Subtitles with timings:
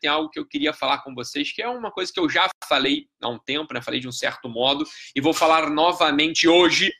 [0.00, 2.48] tem algo que eu queria falar com vocês, que é uma coisa que eu já
[2.68, 3.80] falei há um tempo, né?
[3.80, 6.92] Falei de um certo modo, e vou falar novamente hoje,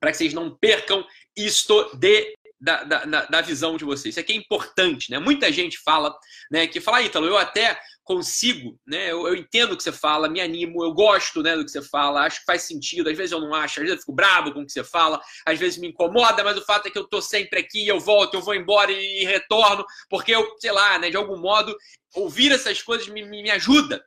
[0.00, 4.14] para que vocês não percam isto de da, da, da, visão de vocês.
[4.14, 5.18] Isso aqui é importante, né?
[5.20, 6.12] Muita gente fala,
[6.50, 6.66] né?
[6.66, 9.12] Que fala, ah, Ítalo, eu até consigo, né?
[9.12, 11.82] Eu, eu, entendo o que você fala, me animo, eu gosto, né, do que você
[11.82, 13.10] fala, acho que faz sentido.
[13.10, 15.20] Às vezes eu não acho, às vezes eu fico bravo com o que você fala,
[15.44, 18.32] às vezes me incomoda, mas o fato é que eu tô sempre aqui, eu volto,
[18.32, 21.76] eu vou embora e, e retorno, porque eu, sei lá, né, de algum modo,
[22.14, 24.02] ouvir essas coisas me, me, me ajuda,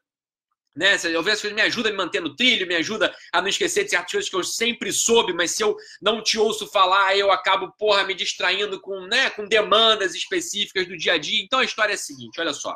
[0.75, 0.95] né?
[1.03, 3.49] Eu vejo as coisas me ajuda a me manter no trilho, me ajuda a não
[3.49, 7.15] esquecer de certas coisas que eu sempre soube, mas se eu não te ouço falar,
[7.15, 11.43] eu acabo, porra, me distraindo com, né, com demandas específicas do dia a dia.
[11.43, 12.75] Então a história é a seguinte, olha só.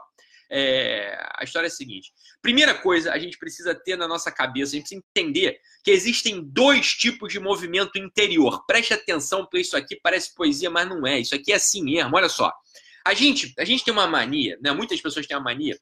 [0.50, 2.12] É, a história é a seguinte.
[2.42, 6.44] Primeira coisa, a gente precisa ter na nossa cabeça, a gente precisa entender que existem
[6.44, 8.66] dois tipos de movimento interior.
[8.66, 11.20] Preste atenção, porque isso aqui parece poesia, mas não é.
[11.20, 12.16] Isso aqui é assim mesmo.
[12.16, 12.52] Olha só.
[13.06, 14.72] A gente, a gente tem uma mania, né?
[14.72, 15.78] Muitas pessoas têm uma mania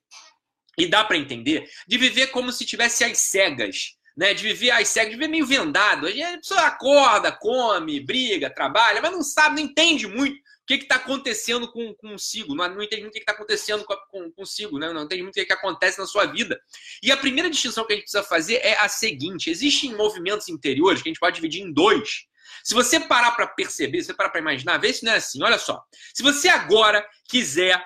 [0.78, 3.96] e dá para entender, de viver como se tivesse as cegas.
[4.16, 6.06] Né, de viver às cegas, de viver meio vendado.
[6.06, 10.96] A pessoa acorda, come, briga, trabalha, mas não sabe, não entende muito o que está
[10.96, 14.94] acontecendo com, consigo, não, não entende muito o que está acontecendo com, com, consigo, né?
[14.94, 16.60] não entende muito o que, que acontece na sua vida.
[17.02, 21.02] E a primeira distinção que a gente precisa fazer é a seguinte: existem movimentos interiores
[21.02, 22.26] que a gente pode dividir em dois.
[22.64, 25.44] Se você parar para perceber, se você parar para imaginar, vê se não é assim.
[25.44, 25.84] Olha só.
[26.14, 27.78] Se você agora quiser,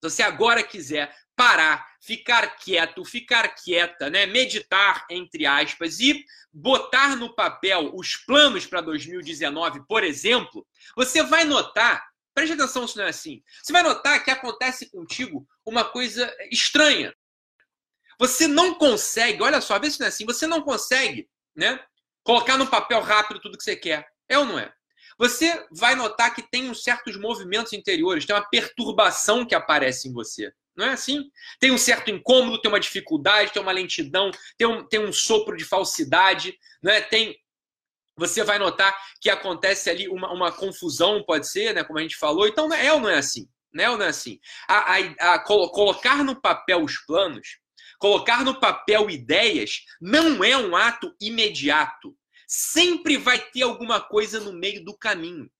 [0.00, 4.26] se você agora quiser parar, ficar quieto, ficar quieta, né?
[4.26, 11.44] meditar, entre aspas, e botar no papel os planos para 2019, por exemplo, você vai
[11.44, 16.30] notar, preste atenção se não é assim, você vai notar que acontece contigo uma coisa
[16.52, 17.14] estranha.
[18.18, 21.82] Você não consegue, olha só, vê se não é assim, você não consegue né,
[22.22, 24.06] colocar no papel rápido tudo que você quer.
[24.28, 24.70] É ou não é?
[25.16, 30.12] Você vai notar que tem uns certos movimentos interiores, tem uma perturbação que aparece em
[30.12, 30.52] você.
[30.76, 31.30] Não é assim?
[31.58, 35.56] Tem um certo incômodo, tem uma dificuldade, tem uma lentidão, tem um, tem um sopro
[35.56, 37.00] de falsidade, não é?
[37.00, 37.36] Tem
[38.16, 41.82] você vai notar que acontece ali uma, uma confusão, pode ser, né?
[41.82, 42.46] Como a gente falou.
[42.46, 43.48] Então, é ou não é assim?
[43.72, 44.38] Não é ou não é assim?
[44.68, 47.58] A, a, a, colocar no papel os planos,
[47.98, 52.14] colocar no papel ideias, não é um ato imediato.
[52.46, 55.50] Sempre vai ter alguma coisa no meio do caminho.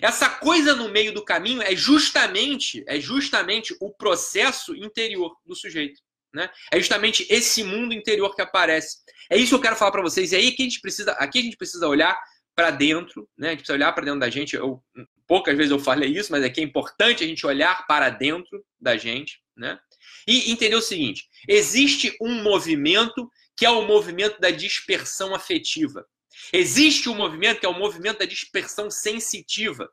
[0.00, 6.00] Essa coisa no meio do caminho é justamente, é justamente o processo interior do sujeito.
[6.32, 6.50] Né?
[6.72, 8.98] É justamente esse mundo interior que aparece.
[9.30, 10.32] É isso que eu quero falar para vocês.
[10.32, 12.18] É aí que a gente precisa, aqui a gente precisa olhar
[12.54, 13.48] para dentro, né?
[13.48, 14.54] A gente precisa olhar para dentro da gente.
[14.56, 14.82] Eu,
[15.26, 18.64] poucas vezes eu falei isso, mas é que é importante a gente olhar para dentro
[18.80, 19.78] da gente, né?
[20.26, 26.06] E entender o seguinte: existe um movimento que é o movimento da dispersão afetiva.
[26.52, 29.90] Existe um movimento que é o movimento da dispersão sensitiva.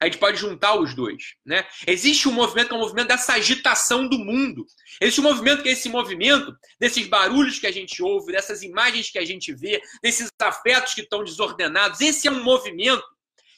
[0.00, 1.66] A gente pode juntar os dois, né?
[1.86, 4.64] Existe um movimento que é o um movimento dessa agitação do mundo.
[5.00, 9.10] Existe um movimento que é esse movimento desses barulhos que a gente ouve, dessas imagens
[9.10, 12.00] que a gente vê, desses afetos que estão desordenados.
[12.00, 13.04] Esse é um movimento.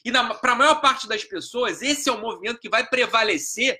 [0.03, 3.79] E para a maior parte das pessoas, esse é o movimento que vai prevalecer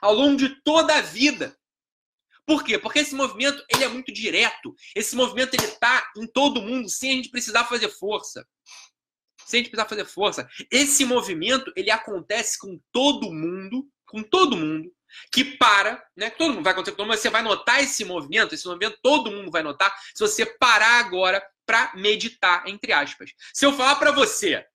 [0.00, 1.56] ao longo de toda a vida.
[2.50, 2.76] Por quê?
[2.76, 4.74] Porque esse movimento ele é muito direto.
[4.92, 8.44] Esse movimento ele está em todo mundo sem a gente precisar fazer força.
[9.46, 10.48] Sem a gente precisar fazer força.
[10.68, 14.92] Esse movimento ele acontece com todo mundo, com todo mundo
[15.30, 16.28] que para, né?
[16.30, 18.98] Todo mundo vai acontecer com todo mundo, mas você vai notar esse movimento, esse movimento
[19.00, 23.30] todo mundo vai notar se você parar agora para meditar, entre aspas.
[23.54, 24.66] Se eu falar para você,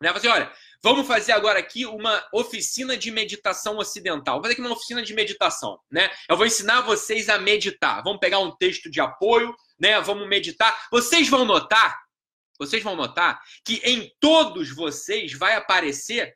[0.00, 0.12] né?
[0.12, 4.36] Você, olha, Vamos fazer agora aqui uma oficina de meditação ocidental.
[4.36, 6.10] Vou fazer aqui uma oficina de meditação, né?
[6.28, 8.02] Eu vou ensinar vocês a meditar.
[8.02, 10.00] Vamos pegar um texto de apoio, né?
[10.00, 10.76] Vamos meditar.
[10.90, 12.02] Vocês vão notar,
[12.58, 16.34] vocês vão notar que em todos vocês vai aparecer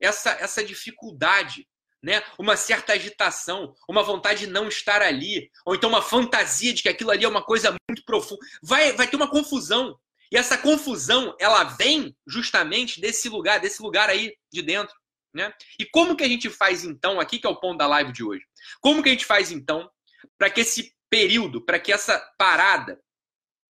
[0.00, 1.66] essa essa dificuldade,
[2.00, 2.22] né?
[2.38, 6.88] Uma certa agitação, uma vontade de não estar ali, ou então uma fantasia de que
[6.88, 8.40] aquilo ali é uma coisa muito profunda.
[8.62, 9.98] Vai vai ter uma confusão.
[10.30, 14.94] E essa confusão, ela vem justamente desse lugar, desse lugar aí de dentro.
[15.34, 15.52] Né?
[15.78, 18.24] E como que a gente faz então, aqui que é o ponto da live de
[18.24, 18.44] hoje,
[18.80, 19.88] como que a gente faz então
[20.36, 23.00] para que esse período, para que essa parada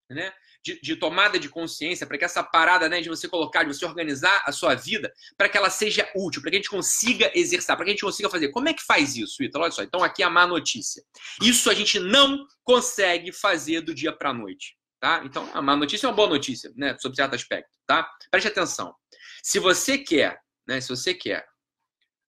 [0.10, 3.74] né, de, de tomada de consciência, para que essa parada né, de você colocar, de
[3.74, 7.32] você organizar a sua vida, para que ela seja útil, para que a gente consiga
[7.36, 8.50] exercer, para que a gente consiga fazer.
[8.50, 9.66] Como é que faz isso, Ítalo?
[9.66, 11.04] Olha só, então aqui é a má notícia.
[11.42, 14.79] Isso a gente não consegue fazer do dia para a noite.
[15.00, 15.22] Tá?
[15.24, 16.98] Então, a má notícia é uma boa notícia, né?
[17.00, 18.10] Sobre certo aspecto, tá?
[18.30, 18.94] Preste atenção.
[19.42, 20.82] Se você quer, né?
[20.82, 21.48] Se você quer,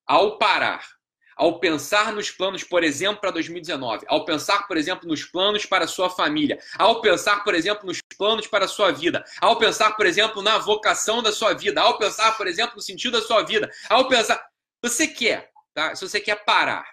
[0.07, 0.81] ao parar,
[1.35, 5.85] ao pensar nos planos, por exemplo, para 2019, ao pensar, por exemplo, nos planos para
[5.85, 9.91] a sua família, ao pensar, por exemplo, nos planos para a sua vida, ao pensar,
[9.97, 13.43] por exemplo, na vocação da sua vida, ao pensar, por exemplo, no sentido da sua
[13.43, 14.41] vida, ao pensar.
[14.81, 15.93] Você quer, tá?
[15.93, 16.85] Se você quer parar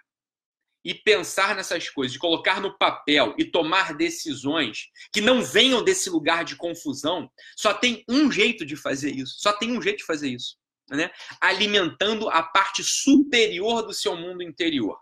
[0.85, 6.09] e pensar nessas coisas, de colocar no papel e tomar decisões que não venham desse
[6.09, 9.37] lugar de confusão, só tem um jeito de fazer isso.
[9.39, 10.57] Só tem um jeito de fazer isso.
[10.91, 11.11] Né?
[11.41, 14.99] Alimentando a parte superior do seu mundo interior.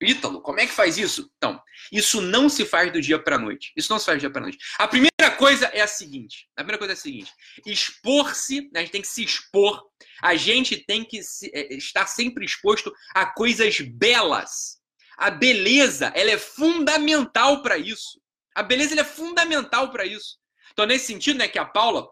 [0.00, 1.28] Ítalo, como é que faz isso?
[1.36, 1.60] Então,
[1.90, 3.72] isso não se faz do dia para a noite.
[3.76, 4.58] Isso não se faz do dia para a noite.
[4.78, 7.32] A primeira coisa é a seguinte: a primeira coisa é a seguinte:
[7.66, 9.82] expor-se, né, a gente tem que se expor,
[10.22, 14.78] a gente tem que se, é, estar sempre exposto a coisas belas.
[15.16, 18.20] A beleza, ela é fundamental para isso.
[18.54, 20.38] A beleza é fundamental para isso.
[20.72, 22.08] Então, nesse sentido, né, que a Paula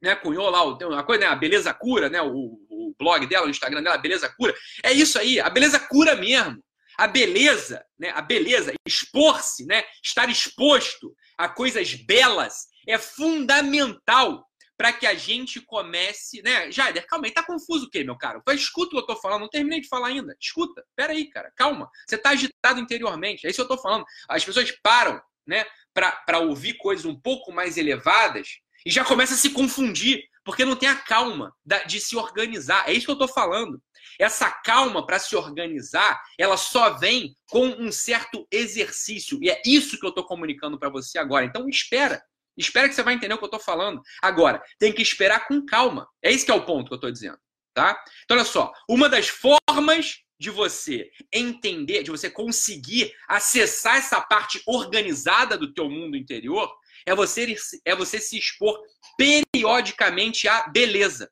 [0.00, 3.50] né, cunhou lá uma coisa, né, a beleza cura, né, o, o blog dela, o
[3.50, 4.54] Instagram dela, a beleza cura.
[4.84, 6.62] É isso aí, a beleza cura mesmo.
[6.96, 14.47] A beleza, né, a beleza, expor-se, né, estar exposto a coisas belas é fundamental
[14.78, 16.70] para que a gente comece, né?
[16.70, 18.40] Jader, calma aí, tá confuso o quê, meu caro?
[18.50, 20.36] Escuta o que eu tô falando, não terminei de falar ainda.
[20.40, 21.90] Escuta, peraí, cara, calma.
[22.06, 24.04] Você tá agitado interiormente, é isso que eu tô falando.
[24.28, 29.36] As pessoas param, né, para ouvir coisas um pouco mais elevadas e já começa a
[29.36, 31.52] se confundir, porque não tem a calma
[31.86, 32.88] de se organizar.
[32.88, 33.82] É isso que eu tô falando.
[34.16, 39.38] Essa calma para se organizar, ela só vem com um certo exercício.
[39.42, 41.44] E é isso que eu estou comunicando para você agora.
[41.44, 42.22] Então, espera.
[42.58, 44.02] Espera que você vai entender o que eu estou falando.
[44.22, 46.08] Agora, tem que esperar com calma.
[46.22, 47.38] É esse que é o ponto que eu estou dizendo.
[47.74, 47.96] Tá?
[48.24, 48.72] Então, olha só.
[48.88, 55.88] Uma das formas de você entender, de você conseguir acessar essa parte organizada do teu
[55.88, 56.72] mundo interior,
[57.06, 58.78] é você, é você se expor
[59.16, 61.30] periodicamente à beleza.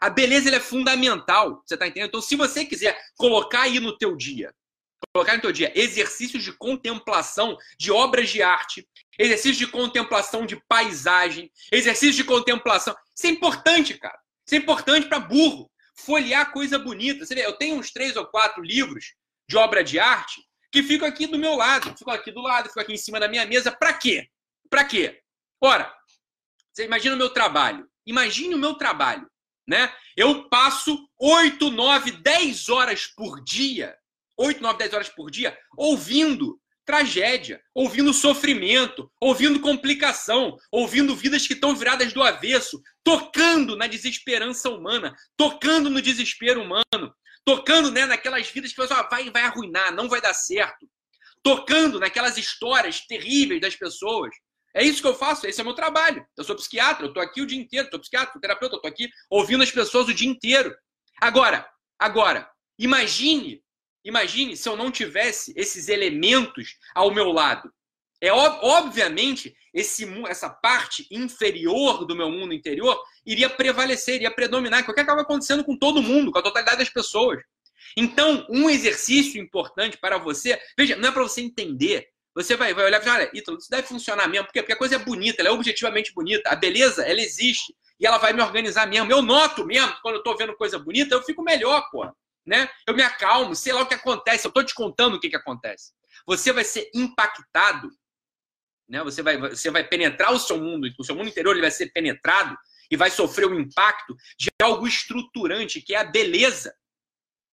[0.00, 2.08] A beleza é fundamental, você está entendendo?
[2.08, 4.52] Então, se você quiser colocar aí no teu dia,
[5.12, 8.88] colocar no teu dia exercícios de contemplação de obras de arte,
[9.18, 14.18] exercícios de contemplação de paisagem, exercícios de contemplação, isso é importante, cara.
[14.46, 15.70] Isso é importante para burro.
[15.96, 17.24] Folhear coisa bonita.
[17.24, 19.14] Você vê, eu tenho uns três ou quatro livros
[19.48, 20.42] de obra de arte
[20.72, 23.28] que ficam aqui do meu lado, ficam aqui do lado, ficam aqui em cima da
[23.28, 23.70] minha mesa.
[23.72, 24.28] Para quê?
[24.68, 25.20] Para quê?
[25.60, 25.92] Ora,
[26.72, 27.88] você imagina o meu trabalho.
[28.06, 29.30] Imagine o meu trabalho
[29.70, 29.94] né?
[30.16, 33.96] Eu passo 8, 9, 10 horas por dia,
[34.40, 41.52] 8, 9, 10 horas por dia, ouvindo tragédia, ouvindo sofrimento, ouvindo complicação, ouvindo vidas que
[41.52, 47.14] estão viradas do avesso, tocando na desesperança humana, tocando no desespero humano,
[47.44, 50.88] tocando né, naquelas vidas que ah, vai, vai arruinar, não vai dar certo,
[51.42, 54.34] tocando naquelas histórias terríveis das pessoas.
[54.74, 56.24] É isso que eu faço, esse é o meu trabalho.
[56.36, 59.62] Eu sou psiquiatra, eu estou aqui o dia inteiro, psiquiatra, terapeuta, eu estou aqui ouvindo
[59.62, 60.74] as pessoas o dia inteiro.
[61.20, 63.62] Agora, agora, imagine,
[64.04, 67.72] imagine se eu não tivesse esses elementos ao meu lado.
[68.22, 74.90] É obviamente esse essa parte inferior do meu mundo interior iria prevalecer, iria predominar, que
[74.90, 77.42] é o que acaba acontecendo com todo mundo, com a totalidade das pessoas.
[77.96, 82.84] Então, um exercício importante para você, veja, não é para você entender, você vai, vai
[82.84, 84.46] olhar e olha, Ítalo, isso deve funcionar mesmo.
[84.46, 84.62] Por quê?
[84.62, 86.48] Porque a coisa é bonita, ela é objetivamente bonita.
[86.48, 87.74] A beleza, ela existe.
[87.98, 89.10] E ela vai me organizar mesmo.
[89.10, 92.08] Eu noto mesmo, quando eu tô vendo coisa bonita, eu fico melhor, pô.
[92.50, 92.68] Né?
[92.84, 94.44] Eu me acalmo, sei lá o que acontece.
[94.44, 95.92] Eu tô te contando o que, que acontece.
[96.26, 97.88] Você vai ser impactado,
[98.88, 99.04] né?
[99.04, 101.92] Você vai, você vai penetrar o seu mundo, o seu mundo interior ele vai ser
[101.92, 102.58] penetrado
[102.90, 106.74] e vai sofrer o impacto de algo estruturante, que é a beleza.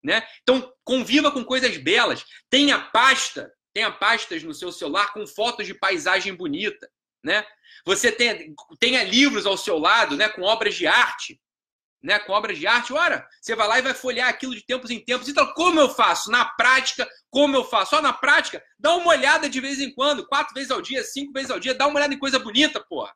[0.02, 0.26] Né?
[0.44, 2.24] Então, conviva com coisas belas.
[2.50, 6.90] Tenha pasta tenha pastas no seu celular com fotos de paisagem bonita,
[7.22, 7.46] né?
[7.86, 8.38] Você tenha,
[8.80, 11.42] tenha livros ao seu lado, né, com obras de arte,
[12.06, 12.94] né, com obras de arte.
[12.94, 15.28] Ora, você vai lá e vai folhear aquilo de tempos em tempos.
[15.28, 16.30] Então, como eu faço?
[16.30, 17.96] Na prática, como eu faço?
[17.96, 21.34] Só na prática, dá uma olhada de vez em quando, quatro vezes ao dia, cinco
[21.34, 23.12] vezes ao dia, dá uma olhada em coisa bonita, porra.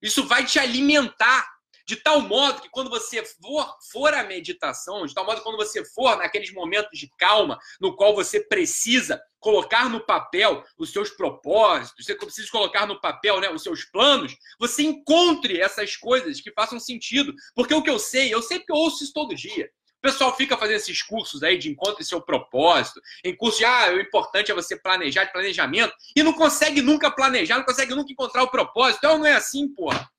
[0.00, 1.46] Isso vai te alimentar.
[1.86, 5.56] De tal modo que quando você for, for à meditação, de tal modo que quando
[5.56, 11.10] você for naqueles momentos de calma, no qual você precisa colocar no papel os seus
[11.10, 16.50] propósitos, você precisa colocar no papel né, os seus planos, você encontre essas coisas que
[16.50, 17.32] façam sentido.
[17.54, 19.70] Porque o que eu sei, eu eu ouço isso todo dia.
[19.98, 23.92] O pessoal fica fazendo esses cursos aí de encontre seu propósito, em curso de ah,
[23.92, 28.12] o importante é você planejar, de planejamento, e não consegue nunca planejar, não consegue nunca
[28.12, 28.98] encontrar o propósito.
[28.98, 30.10] Então não é assim, porra.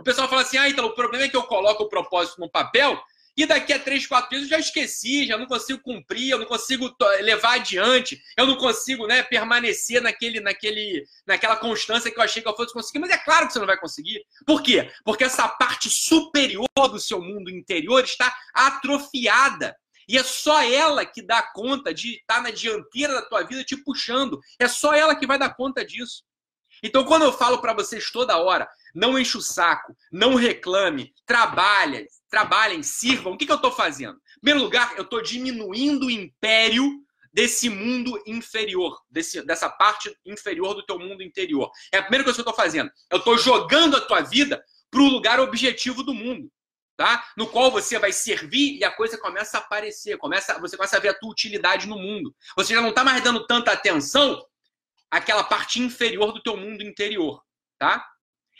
[0.00, 2.50] O pessoal fala assim: ah, então o problema é que eu coloco o propósito no
[2.50, 2.98] papel
[3.36, 6.46] e daqui a três, quatro dias eu já esqueci, já não consigo cumprir, eu não
[6.46, 12.42] consigo levar adiante, eu não consigo né, permanecer naquele, naquele, naquela constância que eu achei
[12.42, 12.98] que eu fosse conseguir.
[12.98, 14.24] Mas é claro que você não vai conseguir.
[14.46, 14.90] Por quê?
[15.04, 19.76] Porque essa parte superior do seu mundo interior está atrofiada.
[20.08, 23.76] E é só ela que dá conta de estar na dianteira da tua vida te
[23.76, 24.40] puxando.
[24.58, 26.24] É só ela que vai dar conta disso.
[26.82, 32.06] Então, quando eu falo para vocês toda hora, não enche o saco, não reclame, trabalhe,
[32.28, 34.14] trabalhem, sirvam, o que, que eu estou fazendo?
[34.36, 37.00] Em primeiro lugar, eu estou diminuindo o império
[37.32, 41.70] desse mundo inferior, desse, dessa parte inferior do teu mundo interior.
[41.92, 42.90] É a primeira coisa que eu estou fazendo.
[43.10, 46.50] Eu estou jogando a tua vida para o lugar objetivo do mundo,
[46.96, 47.24] tá?
[47.36, 51.00] No qual você vai servir e a coisa começa a aparecer, começa, você começa a
[51.00, 52.34] ver a tua utilidade no mundo.
[52.56, 54.44] Você já não está mais dando tanta atenção
[55.10, 57.42] àquela parte inferior do teu mundo interior,
[57.78, 58.09] tá?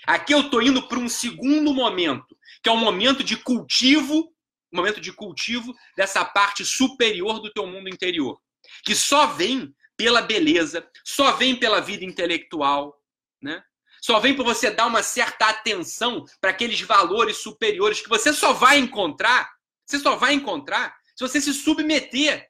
[0.06, 4.32] Aqui eu estou indo para um segundo momento, que é um momento de cultivo,
[4.72, 8.40] um momento de cultivo dessa parte superior do teu mundo interior,
[8.84, 12.96] que só vem pela beleza, só vem pela vida intelectual,
[13.42, 13.62] né?
[14.02, 18.52] Só vem por você dar uma certa atenção para aqueles valores superiores que você só
[18.52, 19.50] vai encontrar,
[19.86, 22.48] você só vai encontrar se você se submeter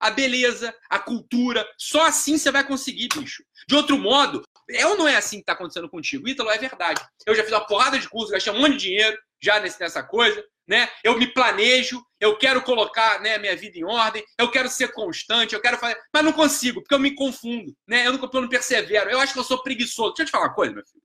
[0.00, 1.64] à beleza, à cultura.
[1.78, 3.44] Só assim você vai conseguir, bicho.
[3.68, 6.28] De outro modo, é ou não é assim que está acontecendo contigo?
[6.28, 7.00] Ítalo, é verdade.
[7.26, 10.44] Eu já fiz uma porrada de curso, gastei um monte de dinheiro já nessa coisa
[10.70, 10.88] né?
[11.02, 15.52] Eu me planejo, eu quero colocar né, minha vida em ordem, eu quero ser constante,
[15.52, 18.06] eu quero fazer, mas não consigo, porque eu me confundo, né?
[18.06, 19.10] Eu não, eu não persevero.
[19.10, 20.10] Eu acho que eu sou preguiçoso.
[20.10, 21.02] Deixa eu te falar uma coisa, meu filho.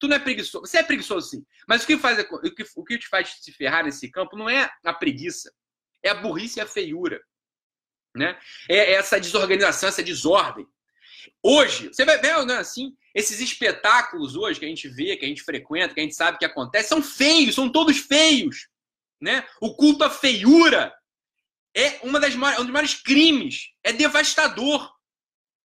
[0.00, 0.66] Tu não é preguiçoso.
[0.66, 1.44] Você é preguiçoso, sim.
[1.68, 4.48] Mas o que, faz, o que, o que te faz se ferrar nesse campo não
[4.48, 5.52] é a preguiça,
[6.02, 7.20] é a burrice e a feiura.
[8.16, 8.38] Né?
[8.70, 10.66] É essa desorganização, essa desordem.
[11.42, 15.28] Hoje, você vai ver, né, assim, esses espetáculos hoje que a gente vê, que a
[15.28, 18.68] gente frequenta, que a gente sabe que acontece, são feios, são todos feios
[19.24, 19.46] né?
[19.58, 20.94] O culto à feiura
[21.74, 24.92] é uma das maiores, um dos maiores crimes, é devastador.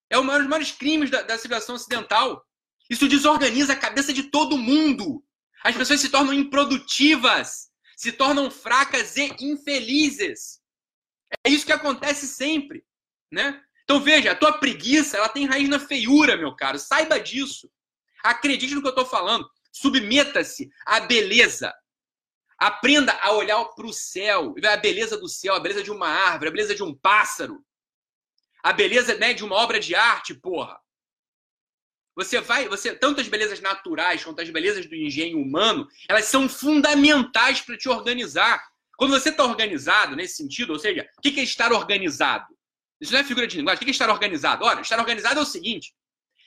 [0.09, 2.43] É um dos maiores crimes da, da civilização ocidental.
[2.89, 5.23] Isso desorganiza a cabeça de todo mundo.
[5.61, 10.61] As pessoas se tornam improdutivas, se tornam fracas e infelizes.
[11.45, 12.83] É isso que acontece sempre,
[13.31, 13.61] né?
[13.89, 16.77] Então veja, a tua preguiça, ela tem raiz na feiura, meu caro.
[16.77, 17.67] Saiba disso.
[18.23, 19.49] Acredite no que eu estou falando.
[19.71, 21.73] Submeta-se à beleza,
[22.59, 26.49] Aprenda a olhar para o céu, a beleza do céu, a beleza de uma árvore,
[26.49, 27.63] a beleza de um pássaro,
[28.61, 30.77] a beleza né, de uma obra de arte, porra.
[32.15, 36.49] Você vai, você tanto as belezas naturais quanto as belezas do engenho humano, elas são
[36.49, 38.61] fundamentais para te organizar.
[38.97, 42.58] Quando você está organizado nesse sentido, ou seja, o que é estar organizado?
[42.99, 43.77] Isso não é figura de linguagem.
[43.77, 44.65] O que é estar organizado?
[44.65, 45.93] Olha, estar organizado é o seguinte: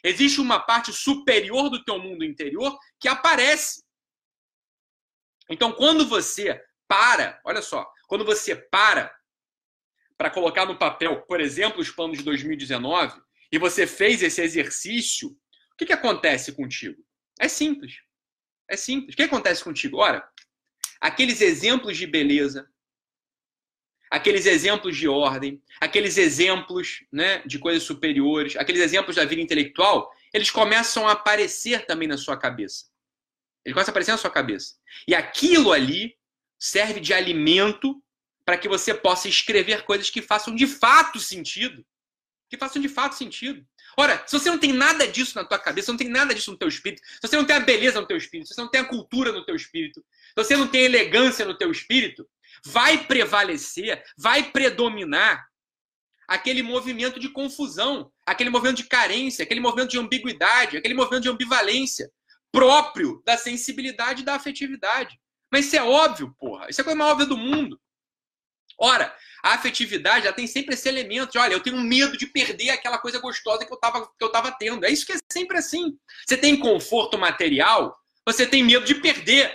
[0.03, 3.83] existe uma parte superior do teu mundo interior que aparece.
[5.49, 9.15] Então, quando você para, olha só, quando você para
[10.17, 15.31] para colocar no papel, por exemplo, os planos de 2019, e você fez esse exercício,
[15.31, 17.05] o que, que acontece contigo?
[17.41, 17.97] É simples.
[18.69, 19.15] É simples.
[19.15, 19.99] O que acontece contigo?
[19.99, 20.27] Ora,
[21.01, 22.71] aqueles exemplos de beleza,
[24.13, 30.13] aqueles exemplos de ordem, aqueles exemplos né, de coisas superiores, aqueles exemplos da vida intelectual,
[30.35, 32.85] eles começam a aparecer também na sua cabeça.
[33.65, 34.75] Ele começa a aparecer na sua cabeça.
[35.09, 36.15] E aquilo ali
[36.59, 38.03] serve de alimento
[38.45, 41.83] para que você possa escrever coisas que façam de fato sentido.
[42.51, 43.67] Que façam de fato sentido.
[43.97, 46.59] Ora, se você não tem nada disso na tua cabeça, não tem nada disso no
[46.59, 48.83] teu espírito, se você não tem a beleza no teu espírito, se você não tem
[48.83, 52.29] a cultura no teu espírito, se você não tem a elegância no teu espírito,
[52.65, 55.45] vai prevalecer, vai predominar
[56.29, 61.29] aquele movimento de confusão, aquele movimento de carência, aquele movimento de ambiguidade, aquele movimento de
[61.29, 62.11] ambivalência
[62.51, 65.19] próprio da sensibilidade e da afetividade.
[65.51, 66.69] Mas isso é óbvio, porra.
[66.71, 67.81] Isso é a coisa mais óbvia do mundo.
[68.79, 72.71] Ora, a afetividade já tem sempre esse elemento de, olha, eu tenho medo de perder
[72.71, 74.85] aquela coisa gostosa que eu estava que eu tava tendo.
[74.85, 75.99] É isso que é sempre assim.
[76.27, 79.55] Você tem conforto material, você tem medo de perder.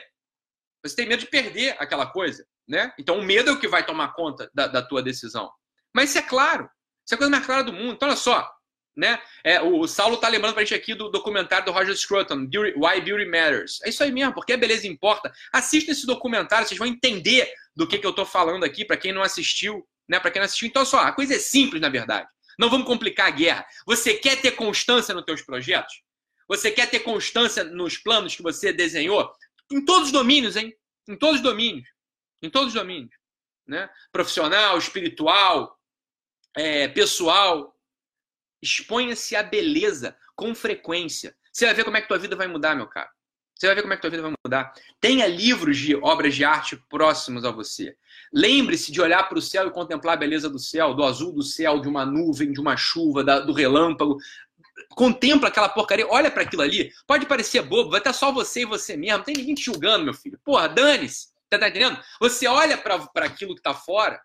[0.86, 2.94] Você tem medo de perder aquela coisa, né?
[2.98, 5.52] Então o medo é o que vai tomar conta da, da tua decisão.
[5.94, 6.70] Mas isso é claro.
[7.06, 7.94] Isso é a coisa mais clara do mundo.
[7.94, 8.58] Então, olha só
[8.98, 9.22] né?
[9.44, 13.00] É, o Saulo está lembrando para a gente aqui do documentário do Roger Scruton, Why
[13.00, 13.80] Beauty Matters.
[13.84, 15.32] É isso aí mesmo, porque a beleza importa.
[15.54, 19.14] Assista esse documentário, vocês vão entender do que, que eu estou falando aqui, para quem
[19.14, 20.20] não assistiu, né?
[20.20, 20.68] Para quem não assistiu.
[20.68, 22.28] Então, só, a coisa é simples, na verdade.
[22.58, 23.68] Não vamos complicar a guerra.
[23.86, 26.02] Você quer ter constância nos teus projetos?
[26.48, 29.32] Você quer ter constância nos planos que você desenhou?
[29.72, 30.74] Em todos os domínios, hein?
[31.08, 31.88] Em todos os domínios.
[32.42, 33.16] Em todos os domínios.
[33.66, 33.90] Né?
[34.12, 35.80] Profissional, espiritual,
[36.56, 37.78] é, pessoal,
[38.62, 41.36] Exponha-se à beleza com frequência.
[41.52, 43.10] Você vai ver como é que tua vida vai mudar, meu caro.
[43.56, 44.72] Você vai ver como é que tua vida vai mudar.
[45.02, 47.96] Tenha livros de obras de arte próximos a você.
[48.32, 51.42] Lembre-se de olhar para o céu e contemplar a beleza do céu, do azul do
[51.42, 54.18] céu, de uma nuvem, de uma chuva, da, do relâmpago.
[54.90, 56.92] Contempla aquela porcaria, olha para aquilo ali.
[57.08, 59.18] Pode parecer bobo, vai estar só você e você mesmo.
[59.18, 60.40] Não tem ninguém te julgando, meu filho.
[60.44, 61.30] Porra, dane-se.
[61.50, 62.02] Tá, tá entendendo?
[62.20, 64.22] Você olha para aquilo que está fora,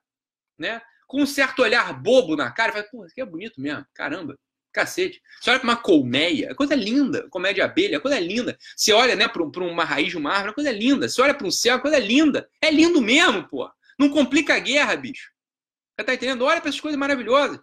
[0.59, 0.81] né?
[1.13, 3.85] com um certo olhar bobo na cara e fala, pô, isso aqui é bonito mesmo,
[3.93, 4.35] caramba,
[4.73, 5.21] cacete.
[5.39, 8.59] Você olha para uma colmeia, é coisa linda, colmeia de abelha, é coisa linda.
[8.75, 11.07] Você olha né, para uma raiz de uma árvore, é coisa linda.
[11.07, 12.49] Você olha para um céu, é coisa linda.
[12.63, 13.71] É lindo mesmo, pô.
[13.99, 15.31] Não complica a guerra, bicho.
[15.95, 16.47] Você tá entendendo?
[16.47, 17.61] Olha para essas coisas maravilhosas.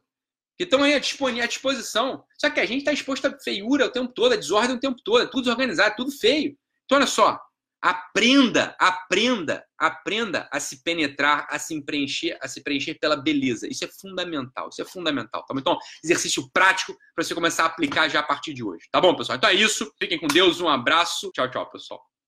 [0.55, 2.23] que estão aí à disposição.
[2.37, 5.01] Só que a gente está exposto a feiura o tempo todo, a desordem o tempo
[5.03, 6.55] todo, é tudo desorganizado, tudo feio.
[6.85, 7.41] Então, olha só,
[7.81, 13.67] aprenda, aprenda, aprenda a se penetrar, a se preencher, a se preencher pela beleza.
[13.67, 15.45] Isso é fundamental, isso é fundamental.
[15.45, 18.87] Tá Então, exercício prático para você começar a aplicar já a partir de hoje.
[18.91, 19.37] Tá bom, pessoal?
[19.37, 19.91] Então é isso.
[19.97, 21.31] Fiquem com Deus, um abraço.
[21.31, 22.09] Tchau, tchau, pessoal.